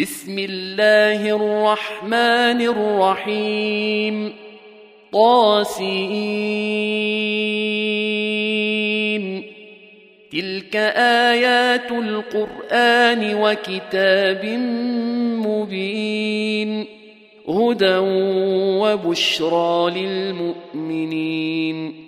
بسم 0.00 0.38
الله 0.38 1.36
الرحمن 1.36 2.60
الرحيم. 2.60 4.32
طاسين. 5.12 5.92
تلك 10.32 10.76
آيات 10.96 11.92
القرآن 11.92 13.34
وكتاب 13.34 14.44
مبين. 15.46 16.84
هدى 17.48 17.96
وبشرى 18.80 19.92
للمؤمنين. 19.96 22.07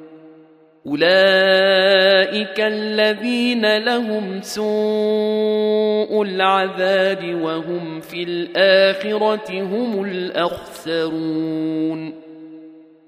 أولئك 0.87 2.59
الذين 2.59 3.77
لهم 3.77 4.41
سوء 4.41 6.23
العذاب 6.23 7.41
وهم 7.41 7.99
في 7.99 8.23
الآخرة 8.23 9.61
هم 9.61 10.03
الأخسرون 10.03 11.51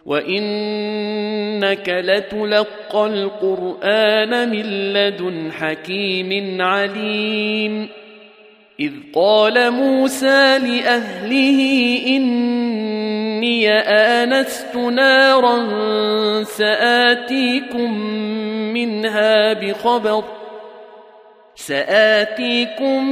وإنك 0.05 1.90
لتلقى 1.90 3.06
القرآن 3.08 4.50
من 4.50 4.94
لدن 4.94 5.52
حكيم 5.52 6.61
عليم 6.61 7.89
إذ 8.80 8.92
قال 9.16 9.72
موسى 9.72 10.59
لأهله 10.59 11.59
إني 13.44 13.69
آنست 14.23 14.75
نارا 14.75 15.63
سآتيكم 16.44 17.97
منها 18.73 19.53
بخبر 19.53 20.23
سآتيكم 21.55 23.09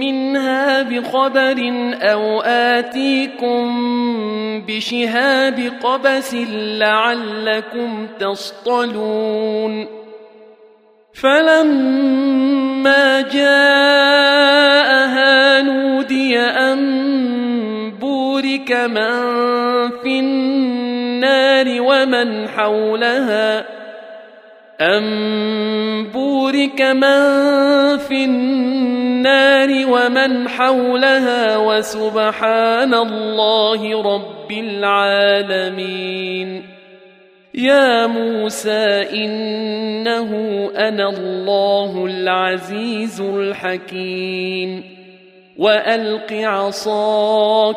منها 0.00 0.82
بخبر 0.82 1.72
أو 2.02 2.40
آتيكم 2.40 3.66
بشهاب 4.68 5.72
قبس 5.82 6.34
لعلكم 6.78 8.06
تصطلون 8.20 9.86
فلما 11.14 13.20
جاءها 13.20 14.46
نودي 15.62 16.38
أن 16.38 17.05
بورك 18.66 18.90
من 18.90 19.90
في 20.02 20.18
النار 20.18 21.66
ومن 21.80 22.48
حولها. 22.48 23.64
أن 24.80 25.04
بورك 26.14 26.82
من 26.82 27.18
في 27.98 28.24
النار 28.24 29.68
ومن 29.90 30.48
حولها 30.48 31.56
وسبحان 31.56 32.94
الله 32.94 34.02
رب 34.14 34.52
العالمين. 34.52 36.62
يا 37.54 38.06
موسى 38.06 39.06
إنه 39.12 40.30
أنا 40.76 41.08
الله 41.08 42.06
العزيز 42.06 43.20
الحكيم. 43.20 44.84
وألق 45.58 46.32
عصاك 46.32 47.76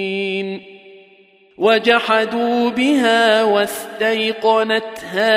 وجحدوا 1.61 2.69
بها 2.69 3.43
واستيقنتها 3.43 5.35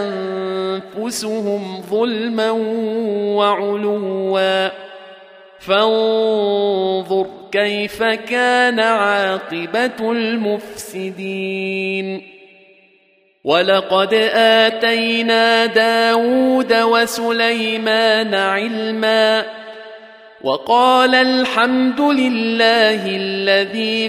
أنفسهم 0.00 1.82
ظلما 1.90 2.50
وعلوا. 3.36 4.68
فانظر 5.58 7.26
كيف 7.52 8.02
كان 8.02 8.80
عاقبة 8.80 10.12
المفسدين. 10.12 12.22
ولقد 13.44 14.14
آتينا 14.34 15.66
داود 15.66 16.72
وسليمان 16.72 18.34
علما 18.34 19.44
وقال 20.42 21.14
الحمد 21.14 22.00
لله 22.00 23.06
الذي 23.06 24.08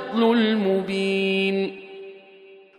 المبين. 0.15 1.75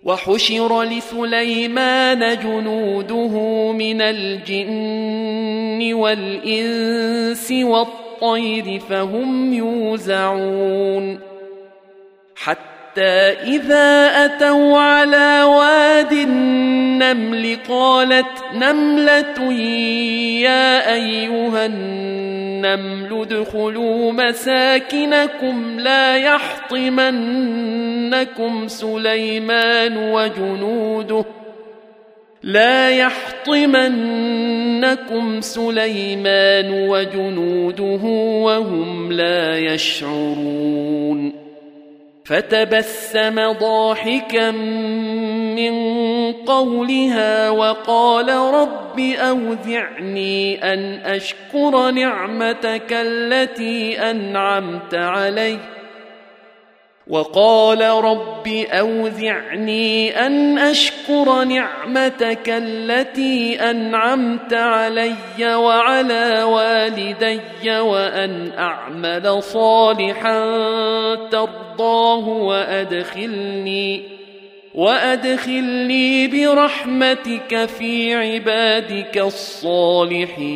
وحشر 0.04 0.82
لسليمان 0.82 2.38
جنوده 2.38 3.32
من 3.72 4.02
الجن 4.02 5.94
والإنس 5.94 7.52
والطير 7.52 8.80
فهم 8.80 9.52
يوزعون. 9.52 11.18
حتى 12.36 12.72
حتى 12.92 13.32
إذا 13.56 14.24
أتوا 14.24 14.78
على 14.78 15.42
واد 15.42 16.12
النمل 16.12 17.58
قالت 17.68 18.44
نملة 18.54 19.52
يا 20.42 20.94
أيها 20.94 21.66
النمل 21.66 22.41
ادخلوا 23.12 24.12
مساكنكم 24.12 25.80
لا 25.80 26.16
يحطمنكم 26.16 27.48
سليمان 28.68 29.96
وجنوده 29.96 31.24
لا 32.42 32.90
يحطمنكم 32.90 33.90
سليمان 35.40 36.88
وجنوده 36.88 38.04
وهم 38.42 39.12
لا 39.12 39.58
يشعرون 39.58 41.32
فتبسم 42.24 43.52
ضاحكا 43.52 44.50
من 44.50 45.72
قولها 46.46 47.50
وقال 47.50 48.28
رب 48.28 49.00
أوزعني 49.00 50.72
أن 50.72 51.00
أشكر 51.04 51.90
نعمتك 51.90 52.92
التي 52.92 54.10
أنعمت 54.10 54.94
علي. 54.94 55.58
وقال 57.06 57.80
رب 57.82 58.48
أوزعني 58.48 60.26
أن 60.26 60.58
أشكر 60.58 61.44
نعمتك 61.44 62.48
التي 62.48 63.60
أنعمت 63.70 64.54
علي 64.54 65.14
وعلى 65.40 66.42
والدي 66.42 67.80
وأن 67.80 68.52
أعمل 68.58 69.42
صالحا 69.42 70.44
ترضاه 71.30 72.28
وأدخلني 72.28 74.21
وادخلني 74.74 76.26
برحمتك 76.28 77.64
في 77.78 78.14
عبادك 78.14 79.18
الصالحين 79.18 80.52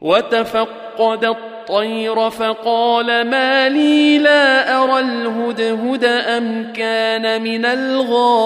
وتفقد 0.00 1.24
الطير 1.24 2.30
فقال 2.30 3.06
ما 3.30 3.68
لي 3.68 4.18
لا 4.18 4.76
أرى 4.82 5.00
الهدهد 5.00 6.04
أم 6.04 6.72
كان 6.72 7.42
من 7.42 7.64
الغائبين 7.64 8.42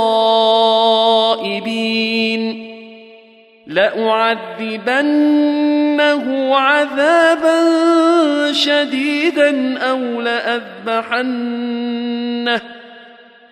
لأعذبنه 3.67 4.97
عذابا 6.57 7.63
شديدا 8.53 9.79
أو 9.79 10.21
لأذبحنه 10.21 11.37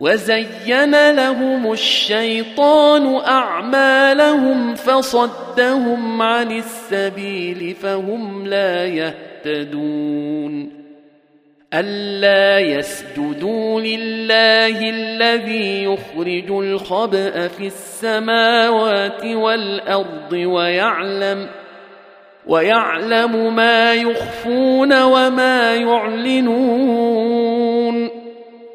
وزين 0.00 1.10
لهم 1.10 1.72
الشيطان 1.72 3.16
أعمالهم 3.16 4.74
فصدهم 4.74 6.22
عن 6.22 6.52
السبيل 6.52 7.74
فهم 7.74 8.46
لا 8.46 8.86
يهتدون 8.86 10.78
ألا 11.74 12.58
يسجدوا 12.58 13.80
لله 13.80 14.90
الذي 14.90 15.84
يخرج 15.84 16.50
الخبأ 16.50 17.48
في 17.48 17.66
السماوات 17.66 19.24
والأرض 19.24 20.32
ويعلم 20.32 21.48
ويعلم 22.46 23.54
ما 23.56 23.94
يخفون 23.94 25.02
وما 25.02 25.74
يعلنون 25.74 27.57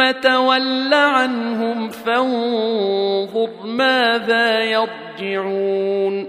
تول 0.00 0.94
عنهم 0.94 1.88
فانظر 1.88 3.50
ماذا 3.64 4.60
يرجعون. 4.60 6.26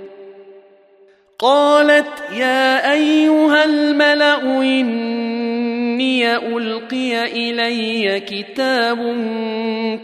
قالت 1.39 2.23
يا 2.35 2.91
أيها 2.93 3.65
الملأ 3.65 4.61
إني 4.61 6.35
ألقي 6.35 7.23
إلي 7.23 8.19
كتاب 8.19 8.97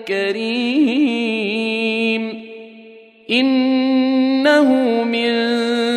كريم. 0.08 1.50
إنه 3.32 4.74
من 5.04 5.30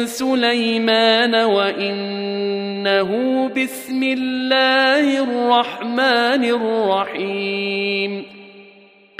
سليمان 0.06 1.34
وانه 3.00 3.48
بسم 3.48 4.02
الله 4.02 5.24
الرحمن 5.24 6.44
الرحيم. 6.44 8.24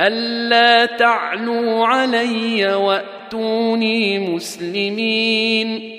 ألا 0.00 0.87
تعلوا 0.87 1.87
علي 1.87 2.75
وأتوني 2.75 4.19
مسلمين. 4.19 5.93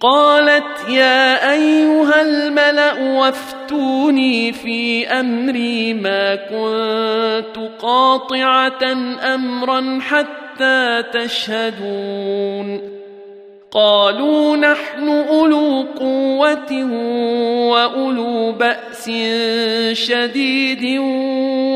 قالت 0.00 0.88
يا 0.88 1.52
أيها 1.52 2.22
الملأ 2.22 3.18
وافتوني 3.18 4.52
في 4.52 5.08
أمري 5.08 5.94
ما 5.94 6.34
كنت 6.34 7.70
قاطعة 7.82 8.92
أمرا 9.34 9.98
حتى 10.00 11.02
تشهدون. 11.12 12.97
قالوا 13.70 14.56
نحن 14.56 15.08
أولو 15.08 15.86
قوة 16.00 16.84
وأولو 17.70 18.52
بأس 18.52 19.10
شديد 19.92 20.98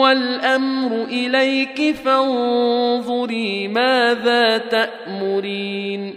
والأمر 0.01 1.05
إليك 1.05 1.95
فانظري 2.05 3.69
ماذا 3.69 4.59
تأمرين 4.59 6.15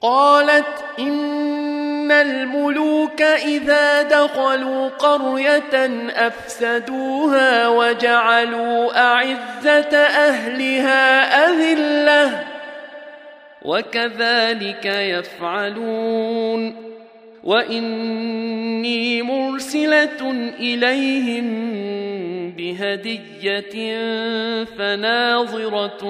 قالت 0.00 0.84
إن 0.98 2.12
الملوك 2.12 3.22
إذا 3.22 4.02
دخلوا 4.02 4.88
قرية 4.88 5.90
أفسدوها 6.16 7.68
وجعلوا 7.68 9.00
أعزة 9.00 9.96
أهلها 9.98 11.22
أذلة 11.48 12.57
وكذلك 13.64 14.86
يفعلون. 14.86 16.88
وإني 17.44 19.22
مرسلة 19.22 20.30
إليهم 20.60 21.48
بهدية 22.50 23.94
فناظرة 24.64 26.02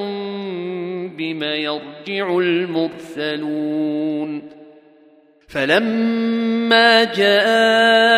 بم 1.17 1.43
يرجع 1.43 2.39
المرسلون. 2.39 4.43
فلما 5.49 7.05
جاء 7.05 8.18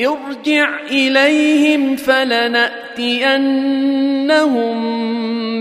ارجع 0.00 0.80
إليهم 0.90 1.96
فلنأتينهم 1.96 2.74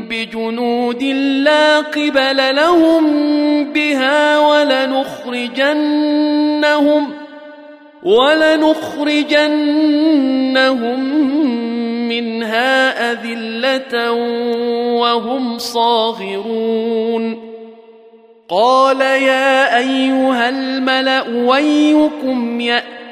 بجنود 0.08 1.04
لا 1.44 1.80
قبل 1.80 2.56
لهم 2.56 3.04
بها 3.74 4.40
ولنخرجنهم 4.40 5.54
ولنخرجنهم 8.04 9.00
منها 12.10 13.12
أذلة 13.12 14.12
وهم 15.02 15.58
صاغرون. 15.58 17.54
قال 18.50 19.02
يا 19.02 19.78
أيها 19.78 20.50
الملأ 20.50 21.24
ويكم 21.46 22.62
يأتي 22.62 23.02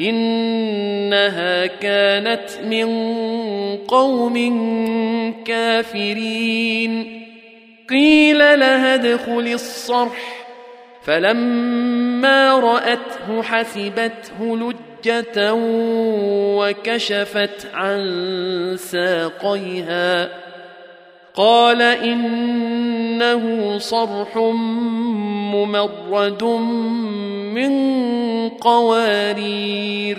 إنها 0.00 1.66
كانت 1.66 2.50
من 2.64 2.86
قوم 3.76 4.34
كافرين. 5.44 7.20
قيل 7.90 8.38
لها 8.38 8.94
ادخل 8.94 9.50
الصرح. 9.52 10.46
فلما 11.04 12.60
رأته 12.60 13.42
حسبته 13.42 14.56
لجة 14.56 15.52
وكشفت 16.56 17.66
عن 17.74 18.00
ساقيها. 18.78 20.28
قال 21.36 21.82
إنه 21.82 23.44
صرح 23.78 24.36
ممرد 25.54 26.44
من 27.54 27.72
قوارير. 28.48 30.18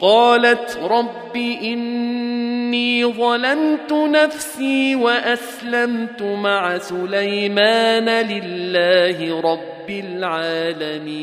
قالت 0.00 0.78
رب 0.82 1.36
إني 1.36 3.04
ظلمت 3.04 3.92
نفسي 3.92 4.94
وأسلمت 4.96 6.22
مع 6.22 6.78
سليمان 6.78 8.08
لله 8.08 9.40
رب 9.40 9.90
العالمين. 9.90 11.22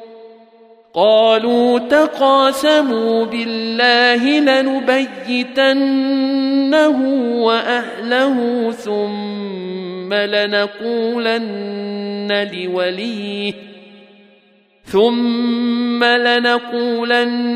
قالوا 0.93 1.79
تقاسموا 1.79 3.25
بالله 3.25 4.39
لنبيتنه 4.39 5.69
وأهله 7.43 8.71
ثم 8.71 10.13
لنقولن 10.13 11.51
لوليه 12.53 13.53
ثم 14.85 16.03
لنقولن 16.03 17.53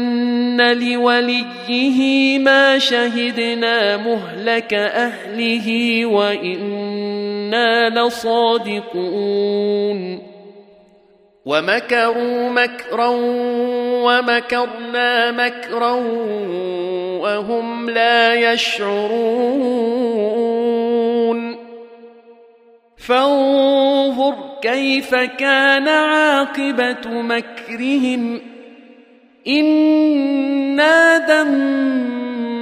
لوليه 0.79 2.39
ما 2.39 2.79
شهدنا 2.79 3.97
مهلك 3.97 4.73
أهله 4.73 6.05
وإنا 6.05 7.35
إنا 7.45 7.89
لصادقون 7.89 9.55
ومكروا 11.45 12.49
مكرا 12.49 13.07
ومكرنا 14.03 15.31
مكرا 15.31 15.91
وهم 17.21 17.89
لا 17.89 18.33
يشعرون. 18.33 18.95
فانظر 22.97 24.35
كيف 24.61 25.15
كان 25.15 25.87
عاقبة 25.87 27.07
مكرهم. 27.07 28.41
إنا 29.47 31.17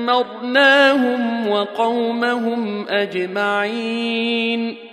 دمرناهم 0.06 1.50
وقومهم 1.50 2.88
أجمعين. 2.88 4.93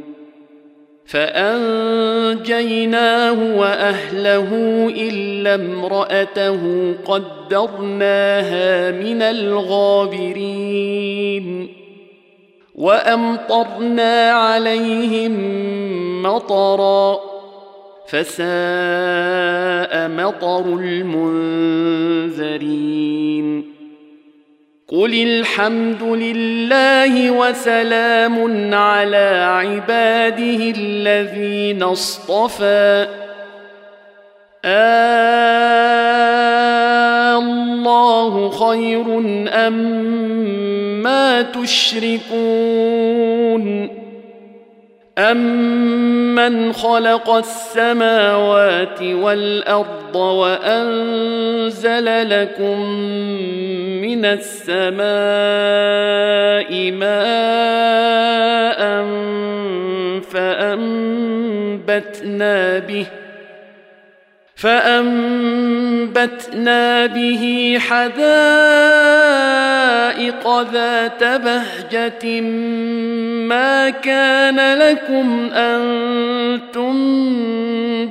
فأنجيناه 1.11 2.77
وأهله 3.57 4.49
إلا 4.97 5.55
امرأته 5.55 6.93
قدرناها 7.05 8.91
من 8.91 9.21
الغابرين 9.21 10.61
وأمطرنا 12.75 14.31
عليهم 14.31 15.33
مطرا 16.23 17.19
فساء 18.07 18.43
مطر 20.09 20.65
المنذرين 20.79 22.31
قل 24.91 25.13
الحمد 25.13 26.03
لله 26.03 27.31
وسلام 27.31 28.35
على 28.75 29.47
عباده 29.47 30.73
الذين 30.77 31.83
اصطفى. 31.83 33.07
الله 37.39 38.49
خير 38.49 39.05
أم 39.67 39.73
ما 41.03 41.41
تشركون. 41.41 42.31
أمن 45.21 46.73
خلق 46.73 47.29
السماوات 47.29 49.01
والأرض 49.01 50.15
وأنزل 50.15 52.05
لكم 52.29 52.79
من 54.01 54.25
السماء 54.25 55.01
ماء 56.91 58.31
فأنبتنا 61.81 62.09
به 62.79 63.05
فأنبتنا 64.61 66.25
به 67.05 67.77
حدائق 67.79 68.21
ذات 70.73 71.23
بهجة 71.23 72.41
ما 73.49 73.89
كان 73.89 74.77
لكم 74.79 75.49
أن 75.53 75.81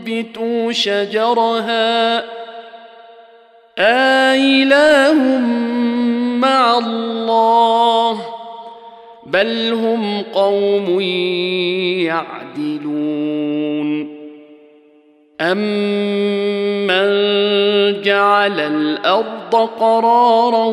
تنبتوا 0.02 0.72
شجرها 0.72 2.24
آله 3.78 5.38
مع 6.38 6.78
الله 6.78 8.20
بل 9.26 9.72
هم 9.72 10.22
قوم 10.22 11.00
يعدلون 12.00 13.40
أمن 15.40 16.09
جعل 18.02 18.60
الأرض 18.60 19.68
قرارا 19.80 20.66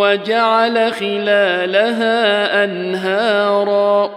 وجعل 0.00 0.92
خلالها 0.92 2.64
أنهارا 2.64 4.10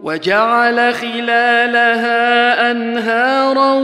وجعل 0.00 0.94
خلالها 0.94 2.70
أنهارا 2.70 3.74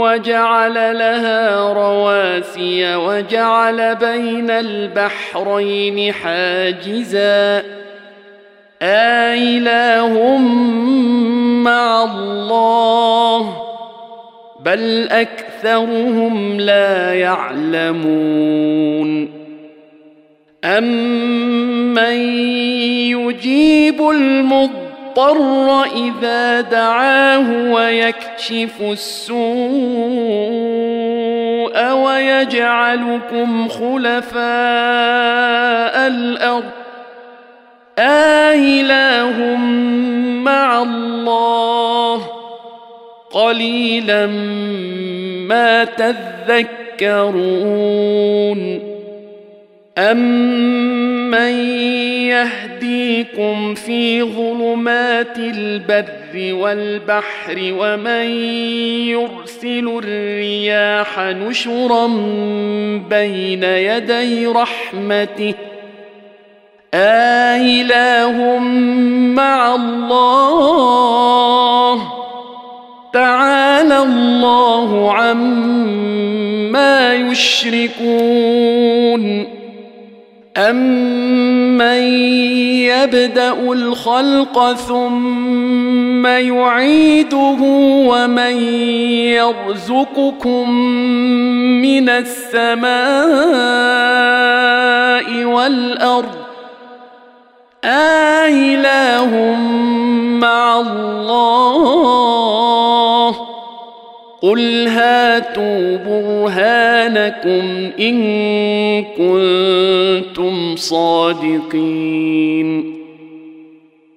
وجعل 0.00 0.74
لها 0.74 1.72
رواسي 1.72 2.96
وجعل 2.96 3.94
بين 3.96 4.50
البحرين 4.50 6.12
حاجزا 6.12 7.62
آله 8.82 10.36
مع 11.64 12.04
الله 12.04 13.69
بل 14.70 15.08
أكثرهم 15.08 16.60
لا 16.60 17.14
يعلمون 17.14 18.60
أمن 20.64 22.14
يجيب 23.10 24.10
المضطر 24.10 25.82
إذا 25.82 26.60
دعاه 26.60 27.72
ويكشف 27.72 28.80
السوء 28.80 29.40
ويجعلكم 31.92 33.68
خلفاء 33.68 34.40
الأرض 36.06 36.70
آله 37.98 39.56
مع 40.44 40.82
الله 40.82 42.39
قليلا 43.30 44.26
ما 45.46 45.84
تذكرون 45.84 47.40
أمن 49.98 51.52
يهديكم 52.28 53.74
في 53.74 54.22
ظلمات 54.22 55.38
البر 55.38 56.54
والبحر 56.54 57.56
ومن 57.58 58.26
يرسل 59.08 60.00
الرياح 60.04 61.18
نشرا 61.20 62.06
بين 63.10 63.64
يدي 63.64 64.46
رحمته 64.46 65.54
آله 66.94 68.58
مع 69.34 69.74
الله 69.74 71.00
تعالى 73.12 73.98
الله 73.98 75.12
عما 75.12 77.14
يشركون. 77.14 78.80
أمن 80.56 82.02
يبدأ 82.90 83.72
الخلق 83.72 84.72
ثم 84.72 86.26
يعيده 86.26 87.58
ومن 88.06 88.56
يرزقكم 89.38 90.70
من 91.82 92.08
السماء 92.08 92.90
والأرض 95.44 96.49
آله 97.84 99.54
مع 100.40 100.80
الله. 100.80 102.20
قل 104.42 104.86
هاتوا 104.88 105.96
برهانكم 105.96 107.90
إن 108.00 108.16
كنتم 109.04 110.76
صادقين. 110.76 112.20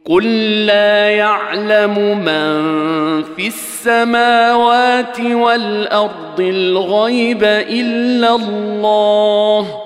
قل 0.09 0.25
لا 0.65 1.09
يعلم 1.09 2.17
من 2.17 3.23
في 3.23 3.47
السماوات 3.47 5.19
والأرض 5.19 6.39
الغيب 6.39 7.43
إلا 7.43 8.35
الله. 8.35 9.82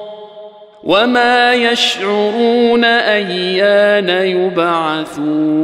وما 0.88 1.54
يشعرون 1.54 2.84
أيان 2.84 4.10
يبعثون 4.10 5.58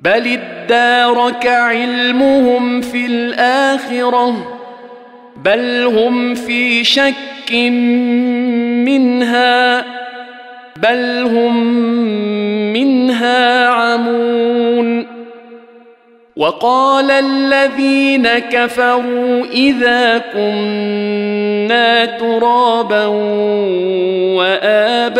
بل 0.00 0.38
ادارك 0.38 1.46
علمهم 1.46 2.80
في 2.80 3.06
الآخرة 3.06 4.58
بل 5.44 5.84
هم 5.84 6.34
في 6.34 6.84
شك 6.84 7.52
منها 8.84 9.84
بل 10.76 11.22
هم 11.26 11.64
منها 12.72 13.68
عمون 13.68 14.49
وقال 16.40 17.10
الذين 17.10 18.28
كفروا 18.38 19.44
إذا 19.52 20.18
كنا 20.32 22.06
ترابا 22.06 23.06
وآباؤنا 24.40 25.10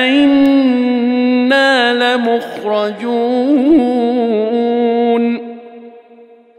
أئنا 0.00 1.94
لمخرجون. 1.94 3.38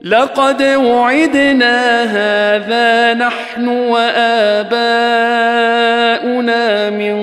لقد 0.01 0.63
وعدنا 0.63 2.03
هذا 2.03 3.13
نحن 3.13 3.67
وآباؤنا 3.67 4.59
من 6.89 7.19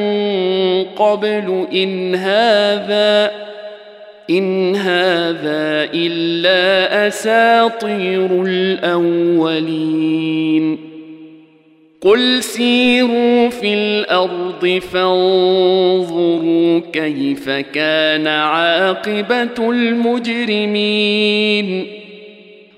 قبل 0.84 1.66
إن 1.72 2.14
هذا 2.14 3.46
إن 4.30 4.76
هذا 4.76 5.88
إلا 5.94 7.06
أساطير 7.06 8.42
الأولين. 8.46 9.76
قل 12.00 12.42
سيروا 12.42 13.48
في 13.48 13.74
الأرض 13.74 14.80
فانظروا 14.92 16.80
كيف 16.92 17.50
كان 17.50 18.26
عاقبة 18.26 19.70
المجرمين. 19.70 21.16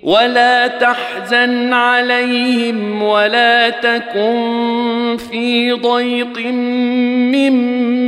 ولا 0.03 0.67
تحزن 0.67 1.73
عليهم 1.73 3.03
ولا 3.03 3.71
تكن 3.71 5.17
في 5.31 5.73
ضيق 5.73 6.39
مما 6.47 8.08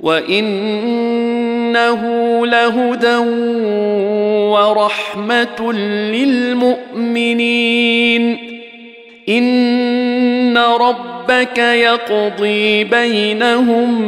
وإنه 0.00 2.02
لهدى 2.46 3.16
ورحمة 4.52 5.72
للمؤمنين. 6.12 8.38
إن 9.28 10.58
ربك 10.58 11.58
يقضي 11.58 12.84
بينهم 12.84 14.02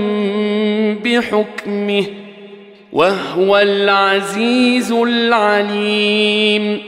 بحكمه 0.95 2.05
وهو 2.93 3.59
العزيز 3.59 4.93
العليم. 4.93 6.83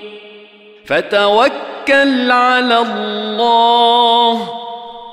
فتوكل 0.85 2.31
على 2.31 2.79
الله 2.79 4.62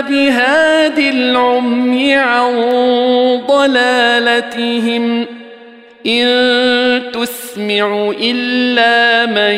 بهاد 0.00 0.98
العمي 0.98 2.14
عن 2.14 2.52
ضلالتهم 3.48 5.26
إن 6.06 7.02
تسمع 7.12 8.12
إلا 8.20 9.26
من 9.26 9.54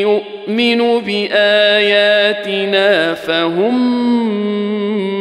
يؤمن 0.00 1.00
بآياتنا 1.00 2.14
فهم 3.14 3.98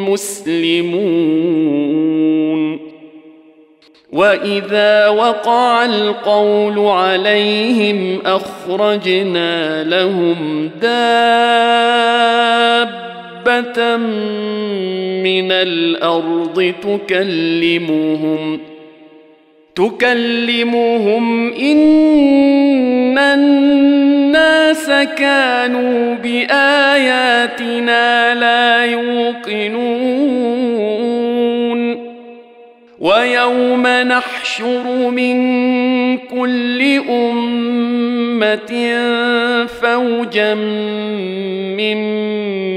مسلمون 0.10 1.78
وإذا 4.13 5.08
وقع 5.08 5.86
القول 5.86 6.80
عليهم 6.80 8.22
أخرجنا 8.26 9.84
لهم 9.84 10.70
دابه 13.48 13.98
من 15.24 15.52
الأرض 15.52 16.74
تكلمهم 16.82 18.60
تكلمهم 19.76 21.54
إن 21.54 23.18
الناس 23.18 24.88
كانوا 25.18 26.16
بآياتنا 26.16 28.06
لا 28.36 28.86
يوقنون. 28.86 30.68
ويوم 33.00 33.88
نحشر 33.88 35.10
من 35.10 35.38
كل 36.18 36.82
أمة 37.10 38.72
فوجا 39.82 40.54
ممن 41.78 42.77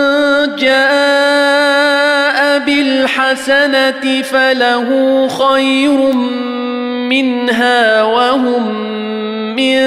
جاء 0.55 2.59
بالحسنة 2.59 4.21
فله 4.21 5.27
خير 5.27 6.13
منها 7.09 8.03
وهم 8.03 8.91
من 9.55 9.81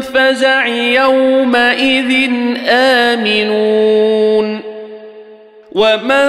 فزع 0.00 0.66
يومئذ 0.66 2.30
آمنون. 2.68 4.60
ومن 5.72 6.28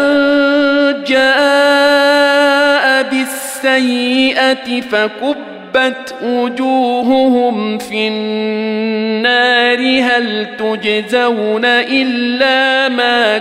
جاء 1.03 3.03
بالسيئة 3.03 4.81
فكب 4.81 5.44
كبت 5.75 6.15
وجوههم 6.23 7.77
في 7.77 8.07
النار 8.07 9.79
هل 10.01 10.47
تجزون 10.57 11.65
إلا 11.65 12.89
ما 12.89 13.37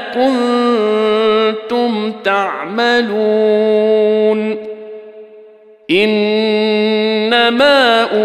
كنتم 1.57 2.13
تعملون 2.25 3.55
إنما 5.91 7.33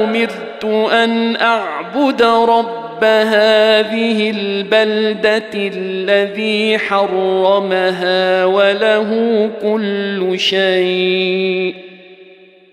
أمرت 0.03 0.65
أن 0.93 1.35
أعبد 1.35 2.21
رب 2.23 3.03
هذه 3.03 4.29
البلدة 4.29 5.49
الذي 5.55 6.77
حرمها 6.77 8.45
وله 8.45 9.49
كل 9.61 10.33
شيء 10.39 11.88